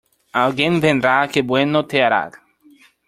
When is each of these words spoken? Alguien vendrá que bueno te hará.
Alguien 0.43 0.79
vendrá 0.81 1.27
que 1.27 1.43
bueno 1.43 1.85
te 1.85 2.01
hará. 2.01 2.31